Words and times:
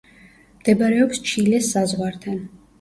მდებარეობს 0.61 1.23
ჩილეს 1.29 1.71
საზღვართან. 1.77 2.45